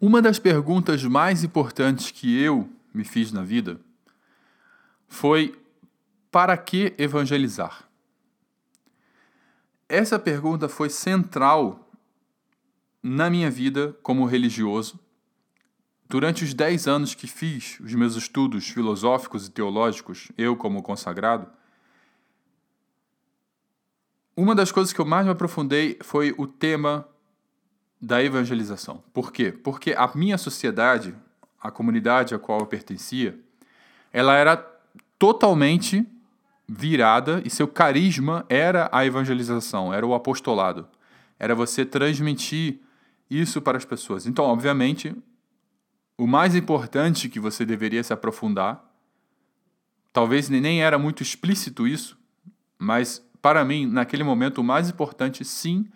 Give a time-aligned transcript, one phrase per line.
[0.00, 3.78] Uma das perguntas mais importantes que eu me fiz na vida
[5.06, 5.60] foi:
[6.30, 7.86] para que evangelizar?
[9.86, 11.90] Essa pergunta foi central
[13.02, 14.98] na minha vida como religioso.
[16.08, 21.46] Durante os 10 anos que fiz os meus estudos filosóficos e teológicos, eu como consagrado,
[24.34, 27.06] uma das coisas que eu mais me aprofundei foi o tema
[28.00, 29.02] da evangelização.
[29.12, 29.52] Por quê?
[29.52, 31.14] Porque a minha sociedade,
[31.60, 33.38] a comunidade a qual eu pertencia,
[34.12, 34.56] ela era
[35.18, 36.06] totalmente
[36.66, 40.88] virada e seu carisma era a evangelização, era o apostolado.
[41.38, 42.80] Era você transmitir
[43.28, 44.26] isso para as pessoas.
[44.26, 45.14] Então, obviamente,
[46.16, 48.84] o mais importante que você deveria se aprofundar,
[50.12, 52.18] talvez nem era muito explícito isso,
[52.78, 55.86] mas para mim, naquele momento, o mais importante, sim,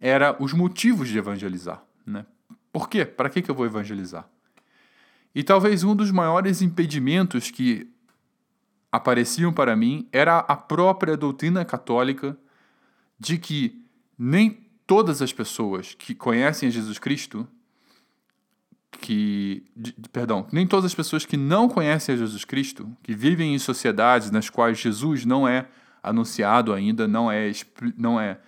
[0.00, 1.82] era os motivos de evangelizar.
[2.06, 2.24] Né?
[2.72, 3.04] Por quê?
[3.04, 4.28] Para que, que eu vou evangelizar?
[5.34, 7.88] E talvez um dos maiores impedimentos que
[8.90, 12.36] apareciam para mim era a própria doutrina católica
[13.18, 13.84] de que
[14.18, 17.46] nem todas as pessoas que conhecem Jesus Cristo
[19.00, 23.58] que, de, perdão, nem todas as pessoas que não conhecem Jesus Cristo, que vivem em
[23.58, 25.68] sociedades nas quais Jesus não é
[26.02, 27.52] anunciado ainda, não é,
[27.96, 28.38] não é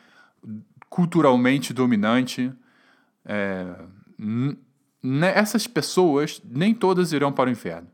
[0.93, 2.53] culturalmente dominante,
[3.25, 3.75] é,
[5.35, 7.89] essas pessoas nem todas irão para o inferno.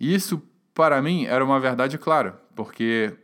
[0.00, 3.14] E isso, para mim, era uma verdade clara, porque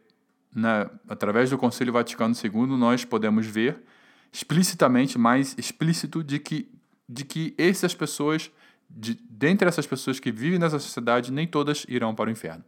[0.54, 3.82] na, através do Conselho Vaticano II nós podemos ver
[4.30, 6.70] explicitamente, mais explícito, de que,
[7.08, 8.50] de que essas pessoas,
[8.88, 12.62] de, dentre essas pessoas que vivem nessa sociedade, nem todas irão para o inferno.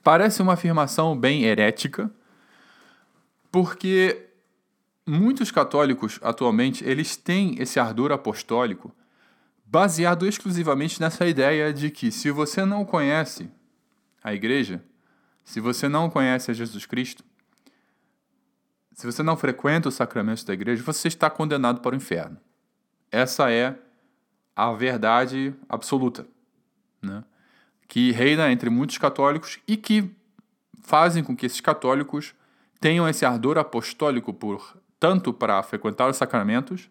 [0.00, 2.08] Parece uma afirmação bem herética,
[3.52, 4.30] porque
[5.06, 8.92] muitos católicos atualmente eles têm esse ardor apostólico
[9.66, 13.50] baseado exclusivamente nessa ideia de que se você não conhece
[14.24, 14.82] a igreja,
[15.44, 17.22] se você não conhece a Jesus Cristo,
[18.92, 22.38] se você não frequenta os sacramentos da igreja, você está condenado para o inferno.
[23.10, 23.76] Essa é
[24.54, 26.26] a verdade absoluta,
[27.00, 27.24] né?
[27.88, 30.10] que reina entre muitos católicos e que
[30.82, 32.34] fazem com que esses católicos
[32.82, 36.90] tenham esse ardor apostólico por tanto para frequentar os sacramentos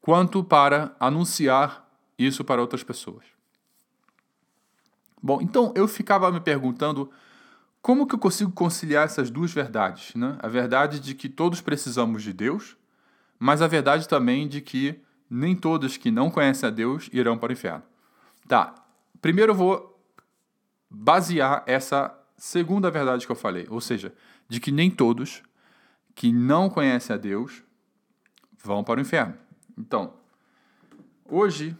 [0.00, 1.86] quanto para anunciar
[2.18, 3.26] isso para outras pessoas.
[5.22, 7.10] Bom, então eu ficava me perguntando
[7.82, 10.14] como que eu consigo conciliar essas duas verdades?
[10.14, 10.38] Né?
[10.40, 12.74] A verdade de que todos precisamos de Deus,
[13.38, 14.98] mas a verdade também de que
[15.28, 17.82] nem todos que não conhecem a Deus irão para o inferno.
[18.48, 18.74] Tá,
[19.20, 20.02] primeiro eu vou
[20.88, 24.14] basear essa segunda verdade que eu falei, ou seja,
[24.48, 25.42] de que nem todos
[26.14, 27.62] que não conhecem a Deus
[28.58, 29.34] vão para o inferno.
[29.76, 30.14] Então,
[31.28, 31.76] hoje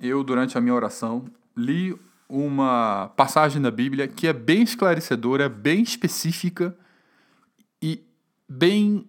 [0.00, 1.94] eu, durante a minha oração, li
[2.26, 6.74] uma passagem da Bíblia que é bem esclarecedora, bem específica
[7.80, 8.02] e
[8.48, 9.06] bem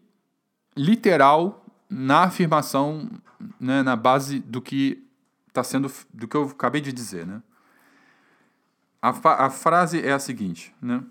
[0.76, 3.10] literal na afirmação,
[3.58, 5.08] né, na base do que
[5.48, 7.42] está sendo, do que eu acabei de dizer, né?
[9.06, 11.04] A, a frase é a seguinte, né?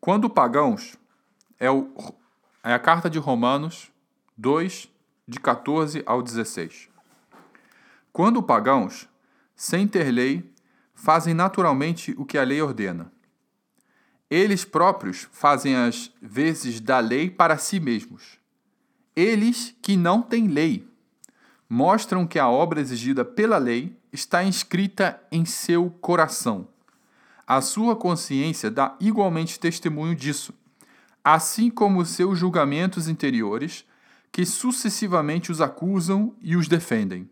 [0.00, 0.96] Quando pagãos
[1.60, 1.88] é, o,
[2.64, 3.92] é a carta de Romanos
[4.36, 4.90] 2,
[5.28, 6.88] de 14 ao 16.
[8.12, 9.08] Quando pagãos,
[9.54, 10.52] sem ter lei,
[10.92, 13.12] fazem naturalmente o que a lei ordena.
[14.28, 18.40] Eles próprios fazem as vezes da lei para si mesmos.
[19.14, 20.89] Eles que não têm lei
[21.70, 26.68] mostram que a obra exigida pela lei está inscrita em seu coração.
[27.46, 30.52] A sua consciência dá igualmente testemunho disso,
[31.24, 33.84] assim como seus julgamentos interiores,
[34.30, 37.30] que sucessivamente os acusam e os defendem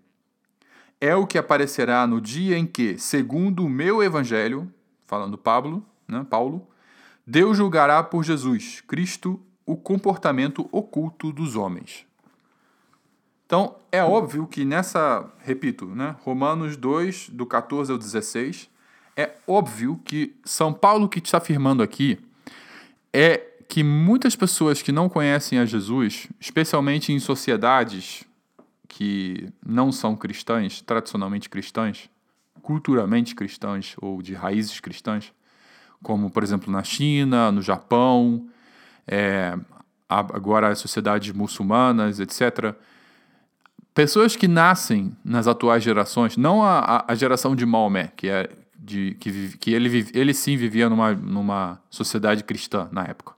[1.01, 4.73] é o que aparecerá no dia em que, segundo o meu evangelho,
[5.07, 6.67] falando Pablo, né, Paulo,
[7.27, 12.07] Deus julgará por Jesus, Cristo, o comportamento oculto dos homens.
[13.47, 18.69] Então, é óbvio que nessa, repito, né, Romanos 2, do 14 ao 16,
[19.17, 22.19] é óbvio que São Paulo que está afirmando aqui
[23.13, 23.39] é
[23.69, 28.25] que muitas pessoas que não conhecem a Jesus, especialmente em sociedades
[28.87, 32.09] que não são cristãs, tradicionalmente cristãs,
[32.63, 35.33] culturalmente cristãs ou de raízes cristãs,
[36.03, 38.49] como por exemplo na China, no Japão,
[39.07, 39.59] é,
[40.09, 42.75] agora as sociedades muçulmanas, etc.
[43.99, 48.49] Pessoas que nascem nas atuais gerações, não a, a geração de Maomé, que é
[48.79, 53.35] de, que, que ele, ele sim vivia numa, numa sociedade cristã na época,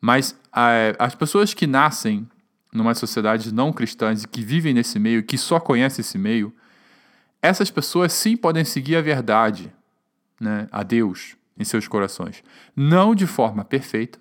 [0.00, 2.26] mas a, as pessoas que nascem
[2.72, 6.50] numa sociedade não cristãs e que vivem nesse meio, que só conhecem esse meio,
[7.42, 9.70] essas pessoas sim podem seguir a verdade,
[10.40, 12.42] né, a Deus em seus corações.
[12.74, 14.18] Não de forma perfeita,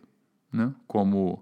[0.51, 1.41] né, como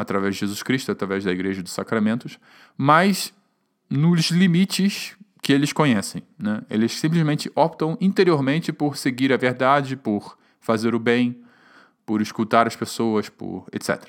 [0.00, 2.38] através de Jesus Cristo, através da igreja dos sacramentos,
[2.76, 3.34] mas
[3.90, 6.22] nos limites que eles conhecem.
[6.38, 6.62] Né?
[6.70, 11.40] Eles simplesmente optam interiormente por seguir a verdade, por fazer o bem,
[12.06, 14.06] por escutar as pessoas, por etc.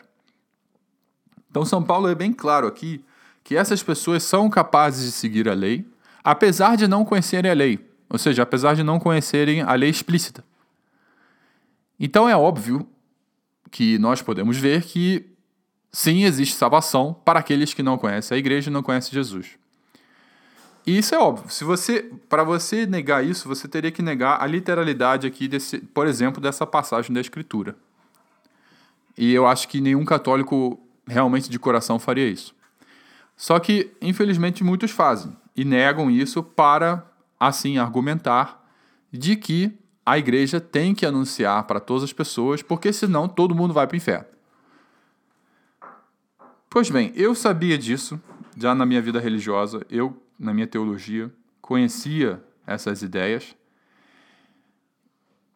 [1.49, 3.03] Então, São Paulo é bem claro aqui
[3.43, 5.87] que essas pessoas são capazes de seguir a lei,
[6.23, 10.45] apesar de não conhecerem a lei, ou seja, apesar de não conhecerem a lei explícita.
[11.99, 12.87] Então, é óbvio
[13.71, 15.29] que nós podemos ver que
[15.91, 19.57] sim, existe salvação para aqueles que não conhecem a igreja e não conhecem Jesus.
[20.85, 21.49] E isso é óbvio.
[21.49, 26.07] Se você, para você negar isso, você teria que negar a literalidade aqui desse, por
[26.07, 27.75] exemplo, dessa passagem da escritura.
[29.17, 32.55] E eu acho que nenhum católico realmente de coração faria isso.
[33.35, 37.05] Só que, infelizmente, muitos fazem e negam isso para,
[37.39, 38.65] assim, argumentar
[39.11, 43.73] de que a igreja tem que anunciar para todas as pessoas, porque senão todo mundo
[43.73, 44.25] vai para o inferno.
[46.69, 48.21] Pois bem, eu sabia disso
[48.55, 53.55] já na minha vida religiosa, eu, na minha teologia, conhecia essas ideias.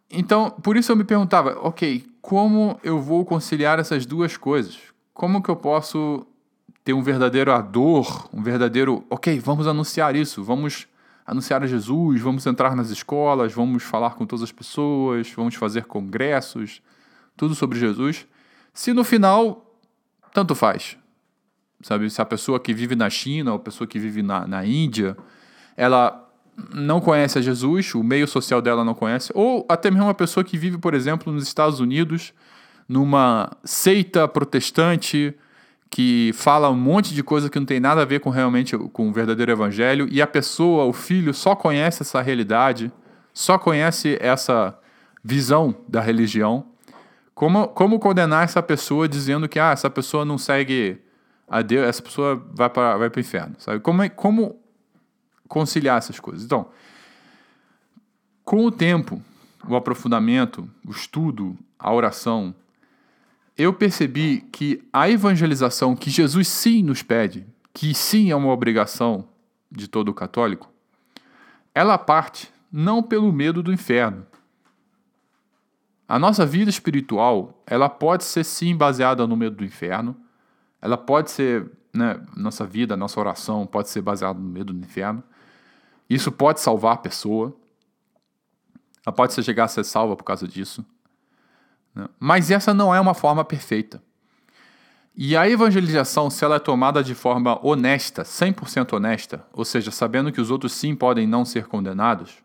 [0.10, 4.80] Então, por isso eu me perguntava, ok, como eu vou conciliar essas duas coisas?
[5.14, 6.26] Como que eu posso
[6.84, 10.88] ter um verdadeiro ador, um verdadeiro, ok, vamos anunciar isso, vamos
[11.28, 15.86] anunciar a Jesus, vamos entrar nas escolas, vamos falar com todas as pessoas, vamos fazer
[15.86, 16.82] congressos,
[17.38, 18.26] tudo sobre Jesus,
[18.74, 19.80] se no final
[20.34, 20.98] tanto faz.
[21.84, 24.66] Sabe, se a pessoa que vive na China ou a pessoa que vive na, na
[24.66, 25.18] Índia,
[25.76, 26.24] ela
[26.74, 30.44] não conhece a Jesus, o meio social dela não conhece, ou até mesmo uma pessoa
[30.44, 32.34] que vive, por exemplo, nos Estados Unidos,
[32.88, 35.36] numa seita protestante
[35.90, 39.10] que fala um monte de coisa que não tem nada a ver com realmente com
[39.10, 42.92] o verdadeiro evangelho, e a pessoa, o filho, só conhece essa realidade,
[43.34, 44.78] só conhece essa
[45.22, 46.66] visão da religião.
[47.36, 51.03] Como, como condenar essa pessoa dizendo que ah, essa pessoa não segue
[51.48, 53.80] a Deus, essa pessoa vai para vai o inferno, sabe?
[53.80, 54.60] Como, é, como
[55.48, 56.44] conciliar essas coisas?
[56.44, 56.70] Então,
[58.44, 59.22] com o tempo,
[59.68, 62.54] o aprofundamento, o estudo, a oração,
[63.58, 69.28] eu percebi que a evangelização que Jesus sim nos pede, que sim é uma obrigação
[69.72, 70.72] de todo católico,
[71.74, 74.26] ela parte não pelo medo do inferno.
[76.08, 80.16] A nossa vida espiritual, ela pode ser sim baseada no medo do inferno,
[80.84, 85.24] ela pode ser, né, nossa vida, nossa oração pode ser baseada no medo do inferno.
[86.10, 87.56] Isso pode salvar a pessoa.
[89.06, 90.86] Ela pode chegar a ser salva por causa disso.
[91.96, 92.06] Né?
[92.20, 94.04] Mas essa não é uma forma perfeita.
[95.16, 100.34] E a evangelização, se ela é tomada de forma honesta, 100% honesta, ou seja, sabendo
[100.34, 102.40] que os outros sim podem não ser condenados,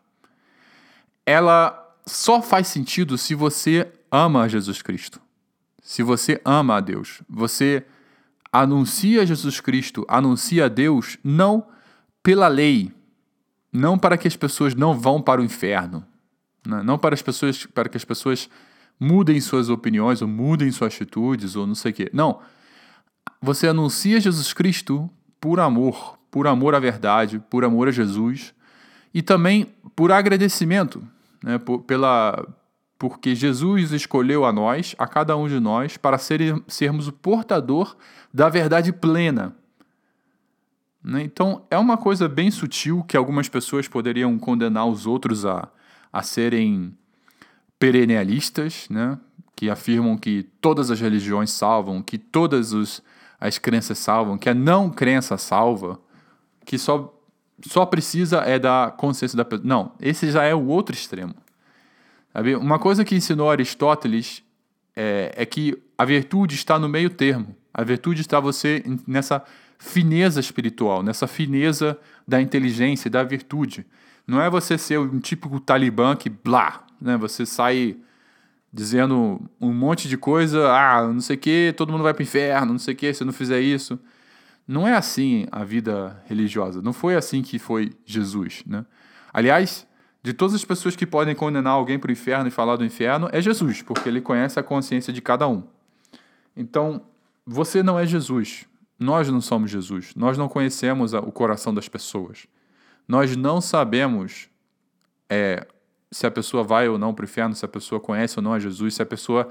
[1.25, 5.19] ela só faz sentido se você ama Jesus Cristo.
[5.83, 7.21] Se você ama a Deus.
[7.27, 7.85] Você
[8.51, 11.67] anuncia Jesus Cristo, anuncia Deus, não
[12.23, 12.91] pela lei,
[13.71, 16.05] não para que as pessoas não vão para o inferno,
[16.65, 16.81] né?
[16.83, 18.49] não para as pessoas, para que as pessoas
[18.99, 22.09] mudem suas opiniões ou mudem suas atitudes ou não sei o quê.
[22.13, 22.39] Não.
[23.41, 25.09] Você anuncia Jesus Cristo
[25.39, 28.53] por amor, por amor à verdade, por amor a Jesus
[29.13, 31.01] e também por agradecimento,
[31.43, 31.57] né?
[31.57, 32.45] por, pela,
[32.99, 37.95] porque Jesus escolheu a nós, a cada um de nós, para ser, sermos o portador
[38.31, 39.55] da verdade plena.
[41.01, 41.23] Né?
[41.23, 45.69] Então, é uma coisa bem sutil que algumas pessoas poderiam condenar os outros a,
[46.11, 46.93] a serem
[47.79, 49.17] perennialistas, né?
[49.55, 53.01] que afirmam que todas as religiões salvam, que todas os,
[53.39, 55.97] as crenças salvam, que a não crença salva,
[56.65, 57.17] que só,
[57.65, 59.65] só precisa é da consciência da pessoa.
[59.65, 61.33] Não, esse já é o outro extremo.
[62.39, 62.55] Sabe?
[62.55, 64.41] Uma coisa que ensinou Aristóteles
[64.95, 67.53] é, é que a virtude está no meio termo.
[67.73, 69.43] A virtude está você nessa
[69.77, 73.85] fineza espiritual, nessa fineza da inteligência e da virtude.
[74.25, 77.17] Não é você ser um típico talibã que blá, né?
[77.17, 77.97] Você sai
[78.71, 82.23] dizendo um monte de coisa, ah, não sei o que, todo mundo vai para o
[82.23, 83.99] inferno, não sei o que, se não fizer isso.
[84.65, 86.81] Não é assim a vida religiosa.
[86.81, 88.85] Não foi assim que foi Jesus, né?
[89.33, 89.85] Aliás,
[90.21, 93.29] de todas as pessoas que podem condenar alguém para o inferno e falar do inferno,
[93.31, 95.63] é Jesus, porque ele conhece a consciência de cada um.
[96.55, 97.01] Então,
[97.45, 98.65] você não é Jesus.
[98.99, 100.13] Nós não somos Jesus.
[100.15, 102.47] Nós não conhecemos o coração das pessoas.
[103.07, 104.49] Nós não sabemos
[105.29, 105.65] é,
[106.11, 108.53] se a pessoa vai ou não para o inferno, se a pessoa conhece ou não
[108.53, 109.49] a Jesus, se a pessoa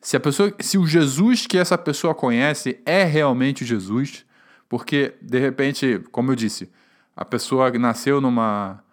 [0.00, 4.26] se a pessoa, se o Jesus que essa pessoa conhece é realmente Jesus,
[4.68, 6.70] porque de repente, como eu disse,
[7.16, 8.83] a pessoa nasceu numa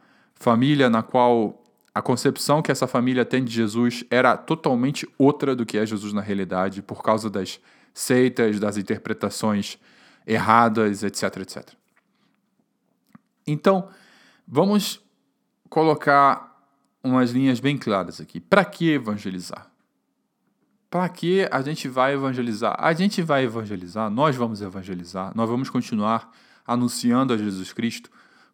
[0.42, 5.66] família na qual a concepção que essa família tem de Jesus era totalmente outra do
[5.66, 7.60] que é Jesus na realidade, por causa das
[7.94, 9.78] seitas, das interpretações
[10.26, 11.70] erradas, etc, etc.
[13.46, 13.90] Então,
[14.48, 15.00] vamos
[15.70, 16.60] colocar
[17.04, 18.40] umas linhas bem claras aqui.
[18.40, 19.70] Para que evangelizar?
[20.90, 22.76] Para que a gente vai evangelizar?
[22.80, 26.32] A gente vai evangelizar, nós vamos evangelizar, nós vamos continuar
[26.66, 28.10] anunciando a Jesus Cristo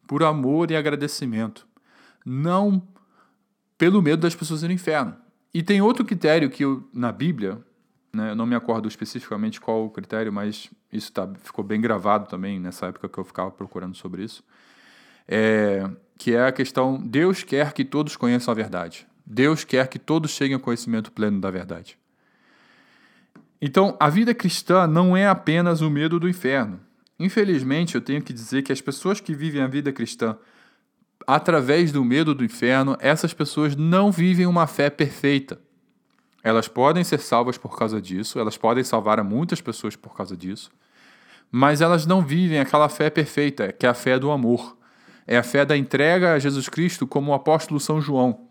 [0.08, 1.68] por amor e agradecimento.
[2.30, 2.86] Não
[3.78, 5.16] pelo medo das pessoas ir no inferno.
[5.54, 7.58] E tem outro critério que eu, na Bíblia,
[8.12, 12.28] né, eu não me acordo especificamente qual o critério, mas isso tá, ficou bem gravado
[12.28, 14.44] também nessa época que eu ficava procurando sobre isso,
[15.26, 19.08] é, que é a questão: Deus quer que todos conheçam a verdade.
[19.26, 21.98] Deus quer que todos cheguem ao conhecimento pleno da verdade.
[23.62, 26.80] Então, a vida cristã não é apenas o medo do inferno.
[27.20, 30.38] Infelizmente, eu tenho que dizer que as pessoas que vivem a vida cristã
[31.28, 35.60] através do medo do inferno, essas pessoas não vivem uma fé perfeita.
[36.42, 40.72] Elas podem ser salvas por causa disso, elas podem salvar muitas pessoas por causa disso,
[41.52, 44.78] mas elas não vivem aquela fé perfeita, que é a fé do amor.
[45.26, 48.48] É a fé da entrega a Jesus Cristo, como o apóstolo São João,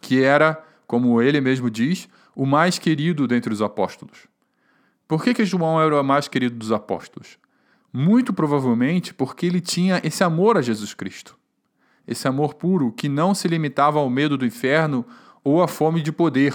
[0.00, 4.26] que era, como ele mesmo diz, o mais querido dentre os apóstolos.
[5.06, 7.38] Por que, que João era o mais querido dos apóstolos?
[7.92, 11.38] Muito provavelmente porque ele tinha esse amor a Jesus Cristo
[12.06, 15.04] esse amor puro que não se limitava ao medo do inferno
[15.42, 16.54] ou à fome de poder,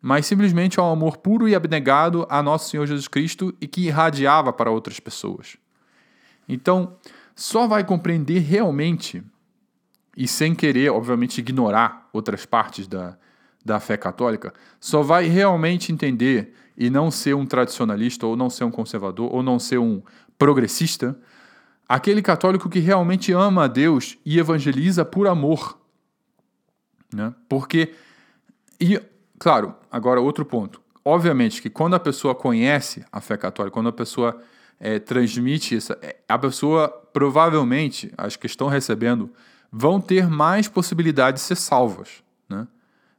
[0.00, 4.52] mas simplesmente ao amor puro e abnegado a nosso Senhor Jesus Cristo e que irradiava
[4.52, 5.56] para outras pessoas.
[6.48, 6.96] Então,
[7.34, 9.22] só vai compreender realmente,
[10.16, 13.16] e sem querer, obviamente, ignorar outras partes da,
[13.64, 18.64] da fé católica, só vai realmente entender e não ser um tradicionalista, ou não ser
[18.64, 20.02] um conservador, ou não ser um
[20.36, 21.18] progressista,
[21.88, 25.78] aquele católico que realmente ama a Deus e evangeliza por amor.
[27.12, 27.34] Né?
[27.48, 27.94] Porque,
[28.80, 29.00] e
[29.38, 30.80] claro, agora outro ponto.
[31.04, 34.40] Obviamente que quando a pessoa conhece a fé católica, quando a pessoa
[34.78, 39.30] é, transmite isso, é, a pessoa provavelmente, as que estão recebendo,
[39.70, 42.22] vão ter mais possibilidade de ser salvas.
[42.48, 42.66] Né?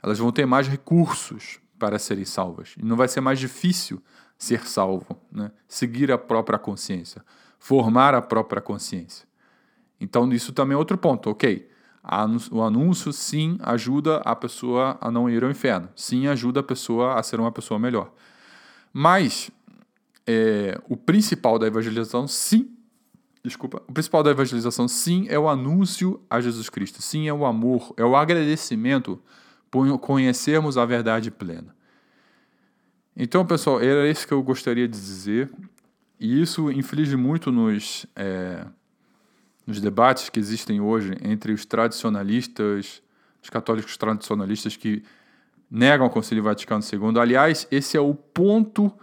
[0.02, 2.74] Elas vão ter mais recursos para serem salvas.
[2.78, 4.02] E não vai ser mais difícil
[4.38, 5.52] ser salvo, né?
[5.68, 7.24] seguir a própria consciência
[7.64, 9.26] formar a própria consciência.
[9.98, 11.66] Então, isso também é outro ponto, ok?
[12.52, 15.88] O anúncio, sim, ajuda a pessoa a não ir ao inferno.
[15.96, 18.12] Sim, ajuda a pessoa a ser uma pessoa melhor.
[18.92, 19.50] Mas,
[20.28, 22.70] é, o principal da evangelização, sim,
[23.42, 27.02] desculpa, o principal da evangelização, sim, é o anúncio a Jesus Cristo.
[27.02, 29.22] Sim, é o amor, é o agradecimento
[29.72, 31.74] por conhecermos a verdade plena.
[33.16, 35.50] Então, pessoal, era isso que eu gostaria de dizer.
[36.20, 38.66] E isso inflige muito nos, é,
[39.66, 43.02] nos debates que existem hoje entre os tradicionalistas,
[43.42, 45.04] os católicos tradicionalistas que
[45.70, 47.20] negam o Concílio Vaticano II.
[47.20, 48.94] Aliás, esse é o ponto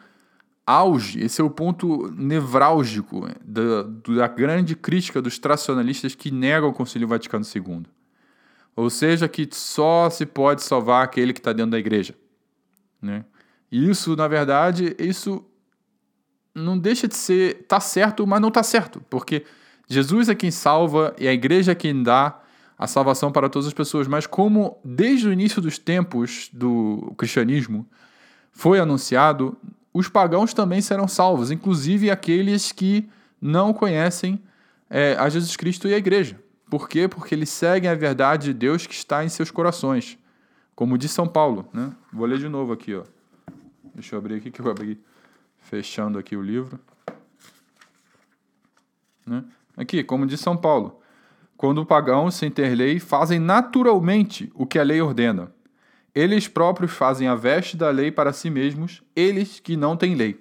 [0.65, 6.73] auge, esse é o ponto nevrálgico da, da grande crítica dos tradicionalistas que negam o
[6.73, 7.83] Concílio Vaticano II.
[8.77, 12.15] Ou seja, que só se pode salvar aquele que está dentro da igreja.
[13.03, 13.25] Né?
[13.71, 15.45] E isso, na verdade, isso
[16.55, 17.65] não deixa de ser.
[17.69, 19.01] tá certo, mas não tá certo.
[19.09, 19.45] Porque
[19.89, 22.41] Jesus é quem salva e a igreja é quem dá
[22.79, 24.09] a salvação para todas as pessoas.
[24.09, 27.87] Mas como desde o início dos tempos do cristianismo
[28.53, 29.57] foi anunciado,
[29.93, 33.09] os pagãos também serão salvos, inclusive aqueles que
[33.41, 34.41] não conhecem
[34.89, 36.41] é, a Jesus Cristo e a igreja.
[36.69, 37.09] Por quê?
[37.09, 40.17] Porque eles seguem a verdade de Deus que está em seus corações.
[40.75, 41.69] Como diz São Paulo.
[41.73, 41.93] Né?
[42.13, 42.95] Vou ler de novo aqui.
[42.95, 43.03] Ó.
[43.95, 45.01] Deixa eu abrir aqui que eu abri
[45.61, 46.79] fechando aqui o livro.
[49.27, 49.45] Né?
[49.77, 51.01] Aqui, como diz São Paulo,
[51.57, 55.53] quando o pagão, sem ter lei, fazem naturalmente o que a lei ordena.
[56.15, 60.41] Eles próprios fazem a veste da lei para si mesmos, eles que não têm lei.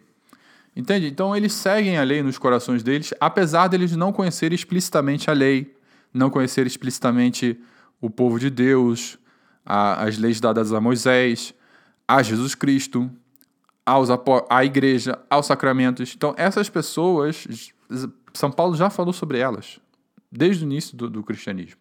[0.75, 1.07] Entende?
[1.07, 5.75] Então eles seguem a lei nos corações deles, apesar deles não conhecerem explicitamente a lei,
[6.13, 7.59] não conhecer explicitamente
[8.01, 9.19] o povo de Deus,
[9.65, 11.53] a, as leis dadas a Moisés,
[12.07, 13.11] a Jesus Cristo,
[13.89, 14.09] aos
[14.49, 16.13] à igreja, aos sacramentos.
[16.15, 17.71] Então, essas pessoas,
[18.33, 19.79] São Paulo já falou sobre elas,
[20.31, 21.79] desde o início do, do cristianismo.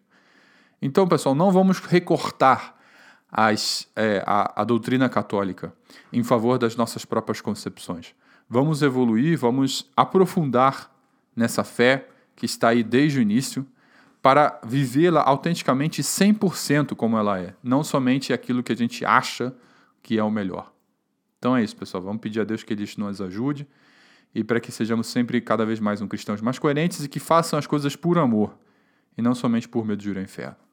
[0.81, 2.75] Então, pessoal, não vamos recortar
[3.31, 5.71] as, é, a, a doutrina católica
[6.11, 8.15] em favor das nossas próprias concepções.
[8.49, 10.91] Vamos evoluir, vamos aprofundar
[11.35, 13.67] nessa fé que está aí desde o início
[14.19, 19.53] para vivê-la autenticamente 100% como ela é, não somente aquilo que a gente acha
[20.01, 20.71] que é o melhor.
[21.39, 22.03] Então é isso, pessoal.
[22.03, 23.65] Vamos pedir a Deus que Ele nos ajude
[24.35, 27.57] e para que sejamos sempre cada vez mais um cristãos mais coerentes e que façam
[27.57, 28.55] as coisas por amor
[29.17, 30.68] e não somente por medo de ir ao inferno.